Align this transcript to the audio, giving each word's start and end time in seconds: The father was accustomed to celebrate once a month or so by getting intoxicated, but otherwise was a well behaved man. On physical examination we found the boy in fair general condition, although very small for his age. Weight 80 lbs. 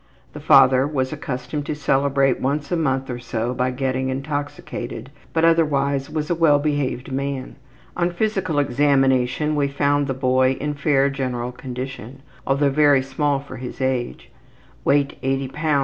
The 0.33 0.39
father 0.39 0.87
was 0.87 1.13
accustomed 1.13 1.67
to 1.67 1.75
celebrate 1.75 2.39
once 2.41 2.71
a 2.71 2.75
month 2.75 3.07
or 3.07 3.19
so 3.19 3.53
by 3.53 3.69
getting 3.69 4.09
intoxicated, 4.09 5.11
but 5.31 5.45
otherwise 5.45 6.09
was 6.09 6.31
a 6.31 6.33
well 6.33 6.57
behaved 6.57 7.11
man. 7.11 7.55
On 7.95 8.09
physical 8.09 8.57
examination 8.57 9.55
we 9.55 9.67
found 9.67 10.07
the 10.07 10.15
boy 10.15 10.53
in 10.59 10.73
fair 10.73 11.11
general 11.11 11.51
condition, 11.51 12.23
although 12.47 12.71
very 12.71 13.03
small 13.03 13.39
for 13.41 13.57
his 13.57 13.79
age. 13.79 14.31
Weight 14.83 15.19
80 15.21 15.49
lbs. 15.49 15.79